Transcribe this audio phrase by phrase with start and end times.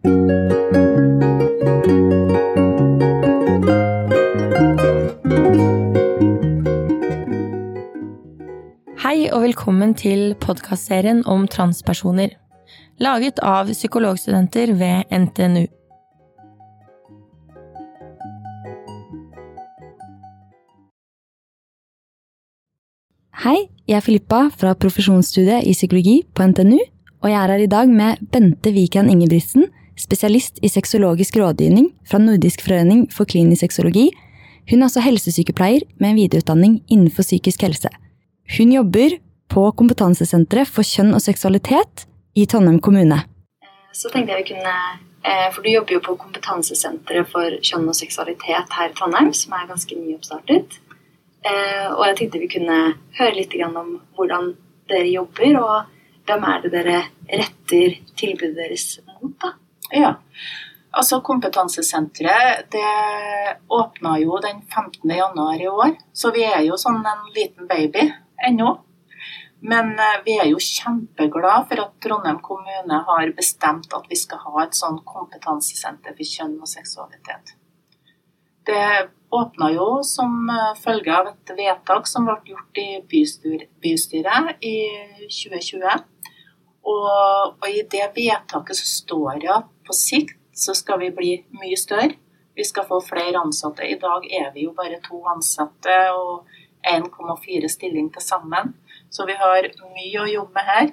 [0.00, 0.08] Hei
[9.28, 12.32] og velkommen til podkastserien om transpersoner,
[12.96, 15.66] laget av psykologstudenter ved NTNU.
[23.44, 26.80] Hei, jeg er Filippa fra profesjonsstudiet i psykologi på NTNU,
[27.20, 29.68] og jeg er her i dag med Bente Vikan Ingebrigtsen,
[30.00, 34.08] spesialist i sexologisk rådgivning fra Nordisk forening for klinisk sexologi.
[34.70, 37.90] Hun er også helsesykepleier med en videreutdanning innenfor psykisk helse.
[38.56, 39.18] Hun jobber
[39.50, 42.06] på Kompetansesenteret for kjønn og seksualitet
[42.38, 43.18] i Trondheim kommune.
[43.92, 44.74] Så tenkte jeg vi kunne
[45.26, 49.56] eh, For du jobber jo på Kompetansesenteret for kjønn og seksualitet her i Trondheim, som
[49.58, 50.78] er ganske nyoppstartet.
[51.40, 52.78] Eh, og jeg tenkte vi kunne
[53.18, 54.52] høre litt om hvordan
[54.90, 59.34] dere jobber, og hvem er det dere retter tilbudet deres mot?
[59.42, 59.54] da?
[59.90, 60.14] Ja,
[60.90, 65.10] altså Kompetansesenteret det åpna jo den 15.
[65.10, 68.06] januar i år, så vi er jo sånn en liten baby
[68.46, 68.76] ennå.
[69.60, 74.40] Men eh, vi er jo kjempeglade for at Trondheim kommune har bestemt at vi skal
[74.46, 77.56] ha et sånn kompetansesenter for kjønn og seksualitet.
[78.64, 84.76] Det åpna jo som eh, følge av et vedtak som ble gjort i bystyret i
[85.26, 86.06] 2020.
[86.80, 87.04] Og,
[87.60, 91.78] og, i det vedtaket så står det at på sikt så skal vi bli mye
[91.78, 92.14] større.
[92.54, 93.86] Vi skal få flere ansatte.
[93.86, 96.46] I dag er vi jo bare to ansatte og
[96.86, 98.74] 1,4 stilling til sammen.
[99.10, 100.92] Så vi har mye å jobbe med her.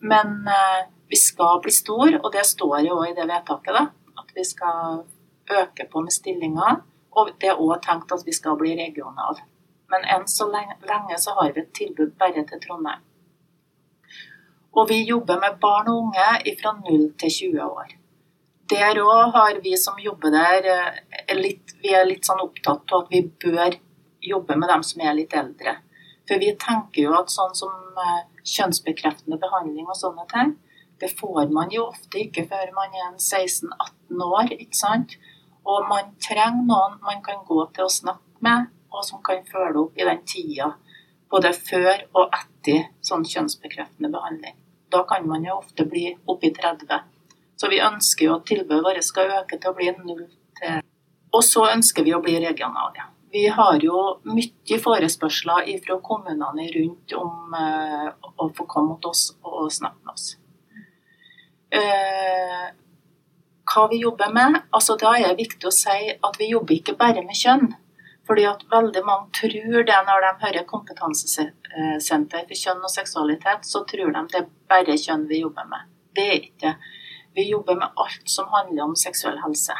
[0.00, 3.82] Men eh, vi skal bli store, og det står jo òg i det vedtaket, da,
[4.22, 5.02] at vi skal
[5.60, 6.80] øke på med stillinger.
[7.18, 9.42] Og det er òg tenkt at vi skal bli regional.
[9.90, 13.04] Men enn så lenge, så har vi et tilbud bare til Trondheim.
[14.78, 17.99] Og vi jobber med barn og unge fra 0 til 20 år.
[18.70, 23.02] Der òg har vi som jobber der, eh, litt, vi er litt sånn opptatt av
[23.02, 23.74] at vi bør
[24.22, 25.72] jobbe med dem som er litt eldre.
[26.28, 30.54] For vi tenker jo at sånn som eh, kjønnsbekreftende behandling og sånne ting,
[31.00, 34.52] det får man jo ofte ikke før man er 16-18 år.
[34.52, 35.16] ikke sant?
[35.66, 39.80] Og man trenger noen man kan gå til å snakke med, og som kan følge
[39.82, 40.74] opp i den tida.
[41.30, 44.54] Både før og etter sånn kjønnsbekreftende behandling.
[44.90, 47.02] Da kan man jo ofte bli oppi 30.
[47.60, 50.26] Så vi ønsker jo at tilbudet vårt skal øke til å bli null
[50.60, 50.80] til
[51.36, 53.04] Og så ønsker vi å bli regionale.
[53.30, 59.28] Vi har jo mye forespørsler fra kommunene rundt om uh, å få komme mot oss
[59.44, 60.32] og snakke med oss.
[61.70, 62.72] Uh,
[63.70, 64.58] hva vi jobber med.
[64.74, 67.70] Altså, da er det viktig å si at vi jobber ikke bare med kjønn.
[68.26, 73.84] Fordi at veldig mange tror det når de hører kompetansesenter for kjønn og seksualitet, så
[73.86, 75.86] tror de det er bare kjønn vi jobber med.
[76.14, 76.74] Det er ikke
[77.34, 79.76] Vi jobber med alt som handler om seksuell helse.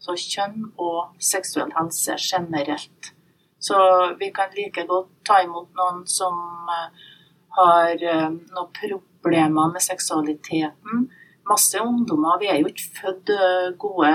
[0.00, 3.12] Så kjønn og seksuell helse generelt.
[3.60, 3.76] Så
[4.20, 6.36] vi kan like godt ta imot noen som
[6.72, 7.08] eh,
[7.56, 11.10] har eh, noen problemer med seksualiteten
[11.50, 14.12] masse ungdommer Vi er jo ikke født eh, gode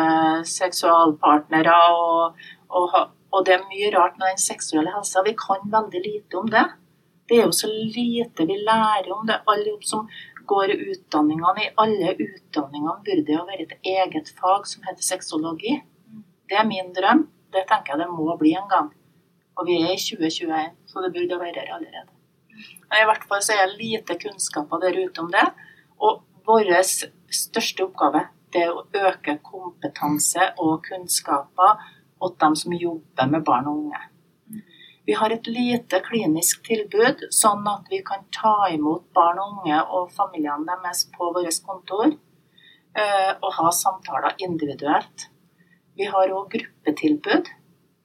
[0.51, 1.75] seksualpartnere.
[1.99, 2.97] Og, og,
[3.31, 5.23] og, det er mye rart med den seksuelle helsa.
[5.25, 6.65] Vi kan veldig lite om det.
[7.29, 9.41] Det er jo så lite vi lærer om det.
[9.49, 10.05] Alle som
[10.47, 15.79] går utdanningene, I alle utdanningene burde det være et eget fag som heter sexologi.
[16.49, 17.27] Det er min drøm.
[17.53, 18.91] Det tenker jeg det må bli en gang.
[19.55, 22.11] Og vi er i 2021, så det burde være her allerede.
[22.89, 25.45] Men I hvert fall så er det lite kunnskaper der ute om det.
[26.03, 26.71] Og vår
[27.31, 28.25] største oppgave
[28.55, 31.79] er å øke kompetanse og kunnskaper
[32.21, 34.01] hos dem som jobber med barn og unge.
[35.05, 39.81] Vi har et lite klinisk tilbud, sånn at vi kan ta imot barn og unge
[39.97, 45.27] og familiene deres på vårt kontor eh, og ha samtaler individuelt.
[45.95, 47.51] Vi har òg gruppetilbud,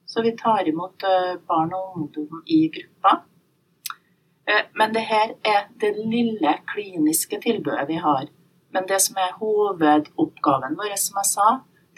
[0.06, 3.22] så vi tar imot eh, barn og ungdom i grupper.
[4.44, 8.28] Eh, men det her er det lille kliniske tilbudet vi har.
[8.76, 11.48] Men det som er hovedoppgaven vår, som jeg sa,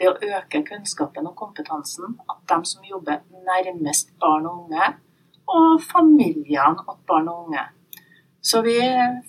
[0.02, 2.16] er å øke kunnskapen og kompetansen.
[2.30, 4.92] At de som jobber nærmest barn og unge,
[5.52, 7.64] og familiene til barn og unge.
[8.42, 8.76] Så vi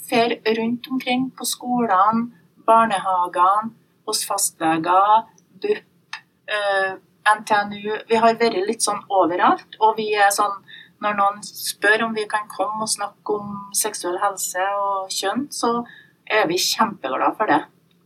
[0.10, 2.32] fer rundt omkring på skolene,
[2.66, 3.74] barnehagene,
[4.08, 5.28] hos fastleger,
[5.62, 6.18] BUP,
[6.48, 6.96] eh,
[7.38, 7.92] NTNU.
[8.10, 9.78] Vi har vært litt sånn overalt.
[9.80, 10.58] Og vi er sånn
[11.04, 15.86] når noen spør om vi kan komme og snakke om seksuell helse og kjønn, så
[16.28, 17.64] er vi kjempeglade for det.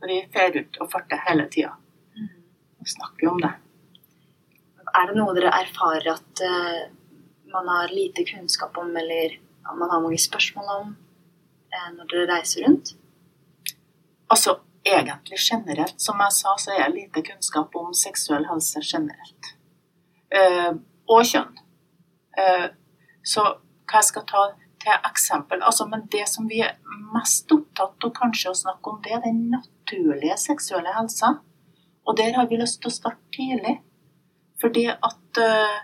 [0.07, 1.75] Vi fer ut og farter hele tida
[2.89, 3.53] snakker om det.
[4.97, 6.85] Er det noe dere erfarer at uh,
[7.51, 9.37] man har lite kunnskap om, eller
[9.67, 12.95] man har mange spørsmål om uh, når dere reiser rundt?
[14.31, 16.01] Altså, egentlig generelt.
[16.01, 19.53] Som jeg sa, så er det lite kunnskap om seksuell helse generelt.
[20.33, 21.53] Uh, og kjønn.
[23.25, 23.43] Så
[23.87, 24.41] hva jeg skal ta
[24.81, 26.75] til eksempel altså, Men det som vi er
[27.13, 31.37] mest opptatt av kanskje å snakke om, det er den naturlige seksuelle helsa.
[32.07, 33.77] Og der har vi lyst til å starte tidlig.
[34.61, 35.77] Fordi at eh,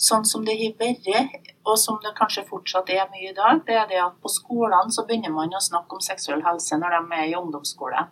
[0.00, 3.76] sånn som det har vært, og som det kanskje fortsatt er mye i dag, det
[3.80, 7.18] er det at på skolene så begynner man å snakke om seksuell helse når de
[7.18, 8.06] er i ungdomsskole.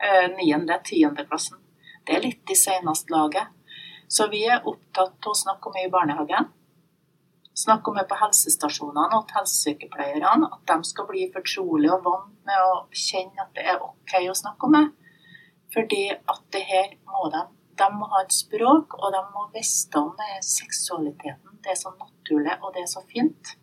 [0.00, 1.60] Eh, niende, tiende klassen.
[2.06, 3.50] Det er litt i seneste laget.
[4.10, 6.48] Så vi er opptatt av å snakke om det i barnehagen.
[7.54, 10.48] Snakke om det på helsestasjonene og til helsesykepleierne.
[10.48, 14.38] At de skal bli fortrolige og vant med å kjenne at det er OK å
[14.40, 14.86] snakke om det.
[15.74, 17.46] Fordi at det her må de
[17.80, 21.54] De må ha et språk, og de må vite om seksualiteten.
[21.64, 23.54] Det er så naturlig, og det er så fint.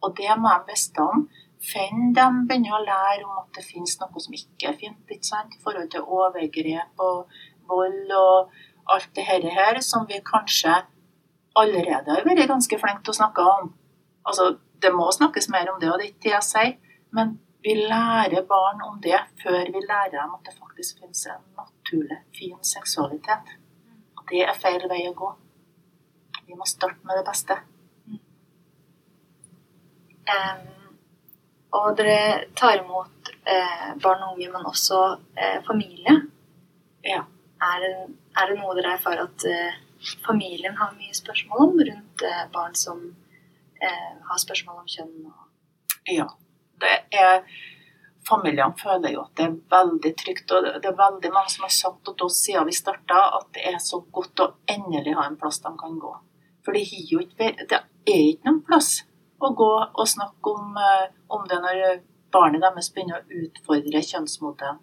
[0.00, 1.26] Og det må de vite om.
[1.60, 5.26] Fenn de begynner å lære om at det finnes noe som ikke er fint, ikke
[5.26, 5.52] sant?
[5.52, 7.28] i forhold til overgrep og
[7.68, 8.54] vold og
[8.88, 10.78] alt det her som vi kanskje
[11.58, 13.72] allerede har vært ganske flinke til å snakke om.
[14.24, 16.74] Altså, det må snakkes mer om det, og det er ikke det jeg sier,
[17.12, 17.36] men
[17.68, 22.18] vi lærer barn om det før vi lærer dem at det faktisk finnes en naturlig,
[22.38, 23.50] fin seksualitet.
[24.16, 25.28] Og det er feil vei å gå.
[26.46, 27.58] Vi må starte med det beste.
[30.28, 30.64] Um,
[31.76, 35.02] og dere tar imot eh, barn og unge, men også
[35.36, 36.16] eh, familie.
[37.04, 37.22] Ja.
[37.68, 37.92] Er det,
[38.38, 39.78] er det noe dere erfarer at eh,
[40.24, 43.04] familien har mye spørsmål om rundt eh, barn som
[43.82, 45.16] eh, har spørsmål om kjønn?
[45.28, 45.48] Og...
[46.16, 46.30] Ja.
[46.80, 46.94] Det
[47.24, 47.42] er
[48.28, 50.50] Familiene føler jo at det er veldig trygt.
[50.52, 53.64] Og det er veldig mange som har sagt til oss siden vi starta at det
[53.70, 56.10] er så godt å endelig ha en plass de kan gå.
[56.66, 56.84] For det,
[57.70, 58.90] det er ikke noen plass
[59.40, 62.02] å gå og snakke om, eh, om det når
[62.34, 64.82] barnet deres begynner å utfordre kjønnsmodellen.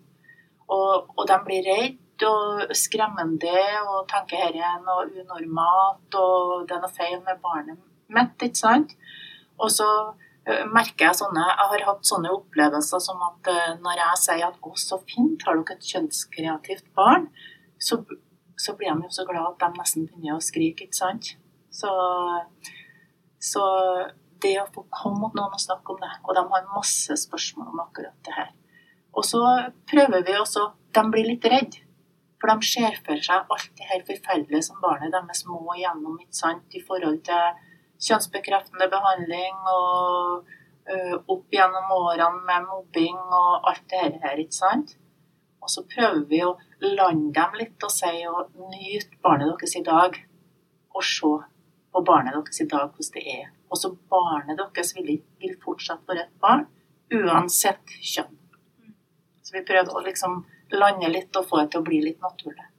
[0.65, 6.77] Og, og de blir redde og skremmende og tenker her er noe unormalt og det
[6.77, 7.77] er noe feil med barnet
[8.15, 8.95] mitt, ikke sant?
[9.62, 9.88] Og så
[10.45, 14.59] merker jeg sånne Jeg har hatt sånne opplevelser som at uh, når jeg sier at
[14.62, 17.31] 'Å, så fint, har dere et kjønnskreativt barn',
[17.81, 17.97] så,
[18.57, 21.33] så blir de jo så glad at de nesten begynner å skrike, ikke sant?
[21.74, 21.89] Så,
[23.42, 23.63] så
[24.45, 27.74] det å få komme mot noen og snakke om det, og de har masse spørsmål
[27.74, 28.53] om akkurat det her.
[29.15, 29.42] Og så
[29.89, 31.81] prøver vi også De blir litt redde.
[32.39, 36.38] For de ser for seg alt det her forferdelige som barnet deres må igjennom ikke
[36.38, 37.64] sant, i forhold til
[38.01, 40.45] kjønnsbekreftende behandling og
[40.89, 44.95] uh, opp gjennom årene med mobbing og alt det her, ikke sant.
[45.65, 46.53] Og så prøver vi å
[46.83, 50.19] lande dem litt og si og nyte barnet deres i dag.
[50.95, 51.31] Og se
[51.95, 53.47] på barnet deres i dag hvordan det er.
[53.74, 56.68] Og så barnet deres vil, vil fortsatt være et barn,
[57.15, 58.38] uansett kjønn.
[59.42, 60.44] Så vi prøver å liksom
[60.77, 62.69] lande litt og få det til å bli litt naturlig.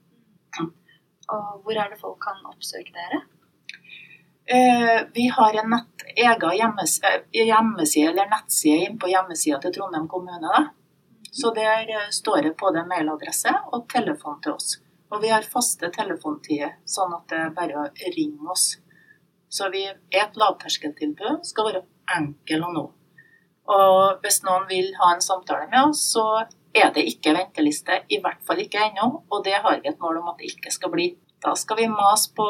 [1.27, 3.25] Og hvor er det folk kan oppsøke dere?
[4.49, 9.73] Eh, vi har en nett, egen hjemmeside, eh, hjemmeside eller nettside inn på hjemmesida til
[9.73, 10.51] Trondheim kommune.
[10.53, 10.61] Da.
[11.31, 14.77] Så der eh, står det både mailadresse og telefon til oss.
[15.11, 18.77] Og vi har faste telefontider, sånn at det bare er å ringe oss.
[19.49, 21.85] Så vi er et lavterskeltilbud, skal være
[22.15, 22.87] enkel å nå.
[23.67, 26.27] Og hvis noen vil ha en samtale med oss, så
[26.71, 28.03] er det ikke venteliste.
[28.07, 30.71] I hvert fall ikke ennå, og det har vi et mål om at det ikke
[30.71, 31.17] skal bli.
[31.43, 32.47] Da skal vi mase på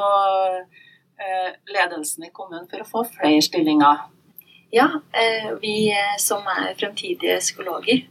[1.73, 4.05] ledelsen i kommunen for å få flere stillinger.
[4.69, 8.01] Ja, eh, vi eh, som er fremtidige psykologer,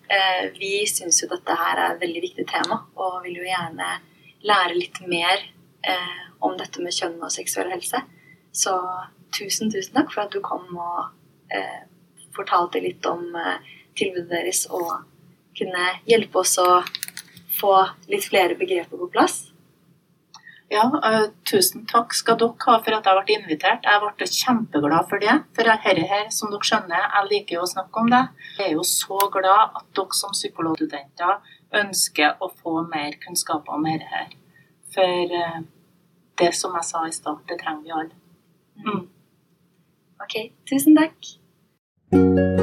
[0.58, 3.90] vi syns jo dette her er et veldig viktig tema, og vil jo gjerne
[4.46, 5.44] lære litt mer
[6.42, 8.00] om dette med kjønn og seksuell helse.
[8.50, 8.72] Så
[9.36, 11.52] tusen, tusen takk for at du kom og
[12.34, 13.28] fortalte litt om
[13.96, 15.04] tilbudet deres og
[15.56, 16.80] kunne hjelpe oss å
[17.60, 17.75] få
[18.10, 19.46] litt flere begreper på plass.
[20.70, 23.87] Ja, uh, tusen takk skal dere ha for at jeg ble invitert.
[23.87, 25.37] Jeg ble kjempeglad for det.
[25.54, 28.25] For dette her, som dere skjønner, jeg liker jo å snakke om det.
[28.58, 31.54] Jeg er jo så glad at dere som psykologstudenter
[31.85, 34.35] ønsker å få mer kunnskaper om dette her.
[34.96, 35.62] For uh,
[36.42, 38.23] det som jeg sa i stad, det trenger vi alle.
[38.82, 39.02] Mm.
[40.26, 42.55] Ok, tusen takk.